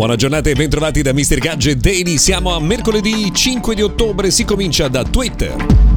Buona 0.00 0.16
giornata 0.16 0.48
e 0.48 0.54
bentrovati 0.54 1.02
da 1.02 1.12
Mr. 1.12 1.40
Gadget 1.40 1.76
Daily. 1.76 2.16
Siamo 2.16 2.54
a 2.54 2.58
mercoledì 2.58 3.30
5 3.34 3.74
di 3.74 3.82
ottobre, 3.82 4.30
si 4.30 4.46
comincia 4.46 4.88
da 4.88 5.04
Twitter. 5.04 5.89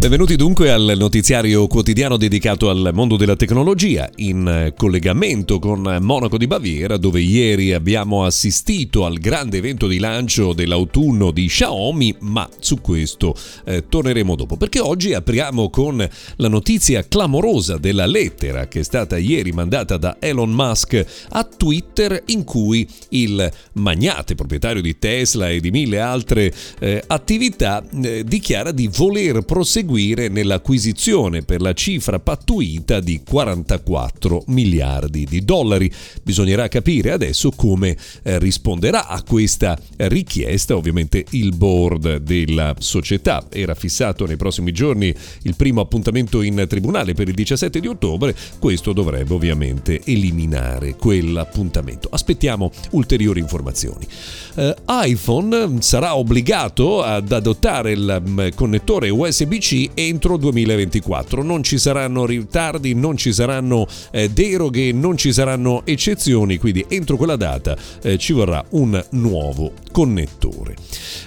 Benvenuti 0.00 0.34
dunque 0.34 0.70
al 0.70 0.94
notiziario 0.96 1.66
quotidiano 1.66 2.16
dedicato 2.16 2.70
al 2.70 2.88
mondo 2.94 3.18
della 3.18 3.36
tecnologia, 3.36 4.08
in 4.16 4.72
collegamento 4.74 5.58
con 5.58 5.98
Monaco 6.00 6.38
di 6.38 6.46
Baviera, 6.46 6.96
dove 6.96 7.20
ieri 7.20 7.74
abbiamo 7.74 8.24
assistito 8.24 9.04
al 9.04 9.18
grande 9.18 9.58
evento 9.58 9.86
di 9.86 9.98
lancio 9.98 10.54
dell'autunno 10.54 11.30
di 11.32 11.46
Xiaomi, 11.46 12.16
ma 12.20 12.48
su 12.60 12.80
questo 12.80 13.36
eh, 13.66 13.90
torneremo 13.90 14.36
dopo, 14.36 14.56
perché 14.56 14.80
oggi 14.80 15.12
apriamo 15.12 15.68
con 15.68 16.08
la 16.36 16.48
notizia 16.48 17.06
clamorosa 17.06 17.76
della 17.76 18.06
lettera 18.06 18.68
che 18.68 18.80
è 18.80 18.84
stata 18.84 19.18
ieri 19.18 19.52
mandata 19.52 19.98
da 19.98 20.16
Elon 20.18 20.50
Musk 20.50 21.26
a 21.28 21.44
Twitter, 21.44 22.22
in 22.28 22.44
cui 22.44 22.88
il 23.10 23.52
magnate 23.74 24.34
proprietario 24.34 24.80
di 24.80 24.96
Tesla 24.98 25.50
e 25.50 25.60
di 25.60 25.70
mille 25.70 26.00
altre 26.00 26.50
eh, 26.78 27.04
attività 27.06 27.84
eh, 28.02 28.24
dichiara 28.24 28.72
di 28.72 28.88
voler 28.88 29.42
proseguire 29.42 29.88
proseguire 29.90 30.28
nell'acquisizione 30.28 31.42
per 31.42 31.60
la 31.60 31.72
cifra 31.72 32.20
pattuita 32.20 33.00
di 33.00 33.22
44 33.28 34.44
miliardi 34.46 35.24
di 35.24 35.44
dollari. 35.44 35.90
Bisognerà 36.22 36.68
capire 36.68 37.10
adesso 37.10 37.50
come 37.50 37.96
eh, 38.22 38.38
risponderà 38.38 39.08
a 39.08 39.22
questa 39.24 39.76
richiesta. 39.96 40.76
Ovviamente 40.76 41.24
il 41.30 41.56
board 41.56 42.18
della 42.18 42.76
società 42.78 43.46
era 43.50 43.74
fissato 43.74 44.26
nei 44.26 44.36
prossimi 44.36 44.70
giorni 44.70 45.12
il 45.42 45.56
primo 45.56 45.80
appuntamento 45.80 46.42
in 46.42 46.64
tribunale 46.68 47.14
per 47.14 47.28
il 47.28 47.34
17 47.34 47.80
di 47.80 47.88
ottobre. 47.88 48.34
Questo 48.60 48.92
dovrebbe 48.92 49.34
ovviamente 49.34 50.00
eliminare 50.04 50.94
quell'appuntamento. 50.94 52.08
Aspettiamo 52.12 52.70
ulteriori 52.90 53.40
informazioni. 53.40 54.06
Uh, 54.54 54.72
iPhone 54.86 55.80
sarà 55.80 56.16
obbligato 56.16 57.02
ad 57.02 57.32
adottare 57.32 57.92
il 57.92 58.22
um, 58.24 58.50
connettore 58.54 59.08
USB-C 59.10 59.79
entro 59.94 60.36
2024. 60.36 61.42
Non 61.42 61.62
ci 61.62 61.78
saranno 61.78 62.26
ritardi, 62.26 62.94
non 62.94 63.16
ci 63.16 63.32
saranno 63.32 63.86
eh, 64.10 64.28
deroghe, 64.30 64.92
non 64.92 65.16
ci 65.16 65.32
saranno 65.32 65.82
eccezioni, 65.84 66.58
quindi 66.58 66.84
entro 66.88 67.16
quella 67.16 67.36
data 67.36 67.76
eh, 68.02 68.18
ci 68.18 68.32
vorrà 68.32 68.64
un 68.70 69.02
nuovo 69.10 69.72
connettore. 69.92 70.74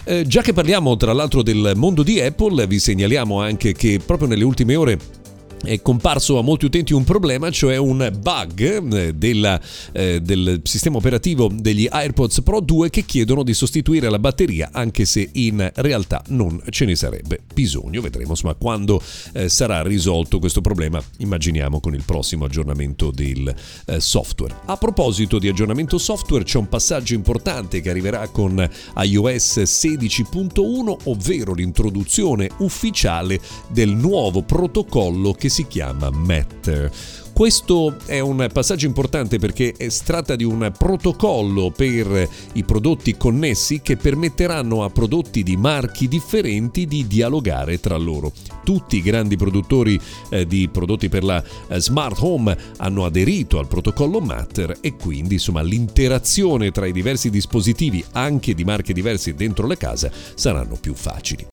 Eh, 0.04 0.26
già 0.28 0.42
che 0.42 0.54
parliamo 0.54 0.98
tra 0.98 1.14
l'altro 1.14 1.44
del 1.44 1.74
mondo 1.76 2.04
di 2.04 2.20
Apple, 2.20 2.68
vi 2.68 2.80
segnaliamo 2.80 3.40
anche 3.42 3.74
che 3.74 4.00
proprio 4.04 4.28
nelle 4.28 4.44
ultime 4.44 4.76
ore 4.76 5.00
è 5.64 5.82
comparso 5.82 6.38
a 6.38 6.42
molti 6.42 6.66
utenti 6.66 6.94
un 6.94 7.04
problema, 7.04 7.50
cioè 7.50 7.78
un 7.78 8.12
bug 8.20 8.94
eh, 8.94 9.14
della, 9.14 9.60
eh, 9.94 10.20
del 10.22 10.62
sistema 10.64 10.98
operativo 10.98 11.50
degli 11.54 11.88
AirPods 11.90 12.42
Pro 12.42 12.60
2 12.60 12.90
che 12.90 13.04
chiedono 13.06 13.44
di 13.44 13.54
sostituire 13.54 14.10
la 14.10 14.20
batteria 14.20 14.70
anche 14.74 15.06
se 15.06 15.30
in 15.34 15.72
realtà 15.76 16.22
non 16.28 16.62
ce 16.70 16.86
ne 16.86 16.96
sarebbe 16.96 17.40
bisogno. 17.54 18.02
Vedremo 18.02 18.32
insomma 18.32 18.56
quando 18.56 19.02
eh, 19.34 19.48
sarà 19.48 19.82
risolto 19.84 20.40
questo 20.40 20.60
problema, 20.60 21.02
immaginiamo 21.20 21.80
con 21.80 21.94
il 21.94 22.04
prossimo 22.06 22.46
aggiornamento 22.46 23.12
del 23.12 23.54
eh, 23.86 24.00
software. 24.00 24.56
A 24.66 24.76
proposito 24.76 25.40
di 25.40 25.48
aggiornamento 25.48 25.98
software 25.98 26.44
c'è 26.44 26.58
un 26.58 26.68
passaggio 26.68 27.14
importante 27.14 27.80
che 27.80 27.90
arriverà 27.90 28.28
con 28.28 28.70
iOS 28.98 29.60
16.1, 29.60 30.98
ovvero 31.06 31.54
l'introduzione 31.54 32.50
ufficiale 32.58 33.40
del 33.70 33.90
nuovo 33.90 34.42
protocollo 34.42 35.32
che 35.32 35.52
si 35.54 35.68
chiama 35.68 36.10
Matter. 36.10 36.92
Questo 37.32 37.98
è 38.08 38.20
un 38.20 38.50
passaggio 38.52 38.88
importante 38.88 39.38
perché 39.38 39.76
si 39.88 40.04
tratta 40.04 40.36
di 40.36 40.44
un 40.44 40.72
protocollo 40.76 41.70
per 41.70 42.28
i 42.54 42.64
prodotti 42.64 43.16
connessi 43.16 43.82
che 43.82 43.96
permetteranno 43.96 44.84
a 44.84 44.90
prodotti 44.90 45.44
di 45.44 45.56
marchi 45.56 46.08
differenti 46.08 46.88
di 46.88 47.06
dialogare 47.06 47.80
tra 47.80 47.98
loro. 47.98 48.32
Tutti 48.64 48.98
i 48.98 49.02
grandi 49.04 49.36
produttori 49.36 50.00
eh, 50.30 50.48
di 50.48 50.68
prodotti 50.70 51.08
per 51.08 51.24
la 51.24 51.44
eh, 51.68 51.80
smart 51.80 52.18
home 52.20 52.58
hanno 52.78 53.06
aderito 53.06 53.60
al 53.60 53.68
protocollo 53.68 54.20
Matter 54.20 54.78
e 54.82 54.96
quindi 54.96 55.36
insomma 55.36 55.62
l'interazione 55.62 56.72
tra 56.72 56.88
i 56.88 56.92
diversi 56.92 57.30
dispositivi 57.30 58.04
anche 58.14 58.56
di 58.56 58.64
marche 58.64 58.92
diverse 58.92 59.36
dentro 59.36 59.68
la 59.68 59.78
casa 59.78 60.12
saranno 60.34 60.78
più 60.82 60.96
facili. 60.96 61.53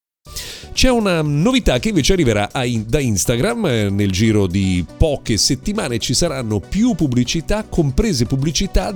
C'è 0.81 0.89
una 0.89 1.21
novità 1.21 1.77
che 1.77 1.89
invece 1.89 2.13
arriverà 2.13 2.49
da 2.87 2.99
Instagram 2.99 3.65
eh, 3.67 3.89
nel 3.91 4.09
giro 4.09 4.47
di 4.47 4.83
poche 4.97 5.37
settimane. 5.37 5.99
Ci 5.99 6.15
saranno 6.15 6.59
più 6.59 6.95
pubblicità, 6.95 7.65
comprese 7.65 8.25
pubblicità 8.25 8.91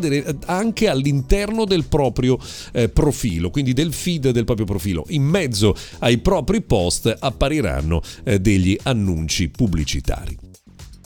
anche 0.45 0.89
all'interno 0.89 1.63
del 1.63 1.85
proprio 1.85 2.39
eh, 2.73 2.89
profilo, 2.89 3.51
quindi 3.51 3.73
del 3.73 3.93
feed 3.93 4.31
del 4.31 4.45
proprio 4.45 4.65
profilo. 4.65 5.05
In 5.09 5.25
mezzo 5.25 5.75
ai 5.99 6.17
propri 6.17 6.63
post 6.63 7.15
appariranno 7.19 8.01
eh, 8.23 8.39
degli 8.39 8.75
annunci 8.81 9.49
pubblicitari. 9.49 10.54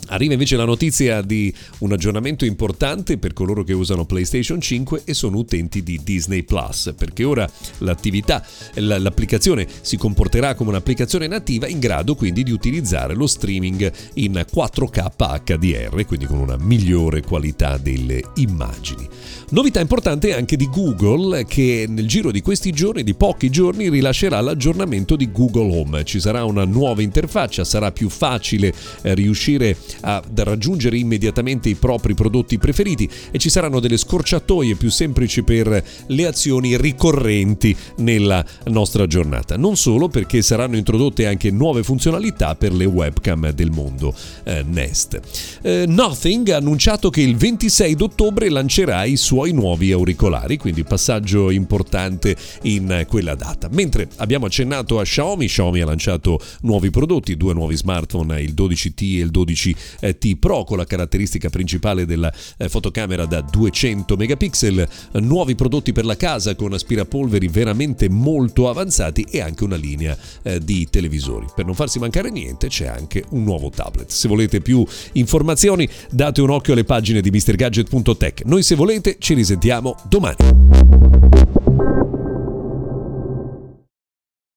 Arriva 0.09 0.33
invece 0.33 0.55
la 0.55 0.65
notizia 0.65 1.21
di 1.21 1.53
un 1.79 1.91
aggiornamento 1.91 2.45
importante 2.45 3.17
per 3.17 3.33
coloro 3.33 3.63
che 3.63 3.73
usano 3.73 4.05
PlayStation 4.05 4.59
5 4.59 5.03
e 5.05 5.13
sono 5.13 5.37
utenti 5.37 5.83
di 5.83 5.99
Disney 6.03 6.43
Plus, 6.43 6.93
perché 6.97 7.23
ora 7.23 7.49
l'attività, 7.79 8.45
l'applicazione 8.75 9.67
si 9.81 9.97
comporterà 9.97 10.55
come 10.55 10.69
un'applicazione 10.69 11.27
nativa 11.27 11.67
in 11.67 11.79
grado 11.79 12.15
quindi 12.15 12.43
di 12.43 12.51
utilizzare 12.51 13.13
lo 13.13 13.27
streaming 13.27 13.91
in 14.15 14.43
4K 14.51 15.09
HDR, 15.43 16.05
quindi 16.05 16.25
con 16.25 16.39
una 16.39 16.57
migliore 16.57 17.21
qualità 17.21 17.77
delle 17.77 18.21
immagini. 18.35 19.07
Novità 19.51 19.79
importante 19.79 20.35
anche 20.35 20.55
di 20.55 20.69
Google 20.69 21.45
che 21.45 21.85
nel 21.87 22.07
giro 22.07 22.31
di 22.31 22.41
questi 22.41 22.71
giorni, 22.71 23.03
di 23.03 23.15
pochi 23.15 23.49
giorni, 23.49 23.89
rilascerà 23.89 24.39
l'aggiornamento 24.41 25.15
di 25.15 25.31
Google 25.31 25.75
Home. 25.75 26.03
Ci 26.03 26.19
sarà 26.19 26.43
una 26.43 26.65
nuova 26.65 27.01
interfaccia, 27.01 27.63
sarà 27.63 27.91
più 27.91 28.09
facile 28.09 28.73
eh, 29.01 29.13
riuscire 29.15 29.75
a 29.98 29.98
raggiungere 30.01 30.97
immediatamente 30.97 31.69
i 31.69 31.75
propri 31.75 32.13
prodotti 32.13 32.57
preferiti 32.57 33.09
e 33.31 33.37
ci 33.37 33.49
saranno 33.49 33.79
delle 33.79 33.97
scorciatoie 33.97 34.75
più 34.75 34.89
semplici 34.89 35.43
per 35.43 35.83
le 36.07 36.25
azioni 36.25 36.77
ricorrenti 36.77 37.75
nella 37.97 38.43
nostra 38.65 39.07
giornata. 39.07 39.57
Non 39.57 39.77
solo 39.77 40.07
perché 40.07 40.41
saranno 40.41 40.77
introdotte 40.77 41.27
anche 41.27 41.51
nuove 41.51 41.83
funzionalità 41.83 42.55
per 42.55 42.73
le 42.73 42.85
webcam 42.85 43.51
del 43.51 43.71
mondo 43.71 44.13
eh, 44.43 44.63
Nest. 44.67 45.19
Eh, 45.61 45.85
Nothing 45.87 46.49
ha 46.49 46.57
annunciato 46.57 47.09
che 47.09 47.21
il 47.21 47.35
26 47.35 47.95
d'ottobre 47.95 48.49
lancerà 48.49 49.03
i 49.05 49.17
suoi 49.17 49.51
nuovi 49.51 49.91
auricolari, 49.91 50.57
quindi 50.57 50.83
passaggio 50.83 51.49
importante 51.49 52.35
in 52.63 53.05
quella 53.07 53.35
data. 53.35 53.69
Mentre 53.71 54.07
abbiamo 54.17 54.45
accennato 54.45 54.99
a 54.99 55.03
Xiaomi, 55.03 55.47
Xiaomi 55.47 55.81
ha 55.81 55.85
lanciato 55.85 56.39
nuovi 56.61 56.89
prodotti, 56.89 57.37
due 57.37 57.53
nuovi 57.53 57.75
smartphone, 57.75 58.41
il 58.41 58.53
12T 58.53 59.17
e 59.17 59.21
il 59.21 59.31
12 59.31 59.69
eh, 59.69 59.88
T 59.99 60.37
Pro 60.37 60.63
con 60.63 60.77
la 60.77 60.85
caratteristica 60.85 61.49
principale 61.49 62.05
della 62.05 62.31
eh, 62.57 62.69
fotocamera 62.69 63.25
da 63.25 63.41
200 63.41 64.15
megapixel, 64.15 64.87
nuovi 65.13 65.55
prodotti 65.55 65.91
per 65.91 66.05
la 66.05 66.17
casa 66.17 66.55
con 66.55 66.73
aspirapolveri 66.73 67.47
veramente 67.47 68.09
molto 68.09 68.69
avanzati 68.69 69.25
e 69.29 69.41
anche 69.41 69.63
una 69.63 69.75
linea 69.75 70.17
eh, 70.43 70.59
di 70.59 70.87
televisori. 70.89 71.47
Per 71.53 71.65
non 71.65 71.75
farsi 71.75 71.99
mancare 71.99 72.29
niente 72.29 72.67
c'è 72.67 72.87
anche 72.87 73.23
un 73.29 73.43
nuovo 73.43 73.69
tablet. 73.69 74.09
Se 74.09 74.27
volete 74.27 74.61
più 74.61 74.85
informazioni 75.13 75.87
date 76.09 76.41
un 76.41 76.49
occhio 76.49 76.73
alle 76.73 76.83
pagine 76.83 77.21
di 77.21 77.29
MrGadget.tech. 77.29 78.43
Noi 78.45 78.63
se 78.63 78.75
volete 78.75 79.17
ci 79.19 79.33
risentiamo 79.33 79.95
domani. 80.07 81.58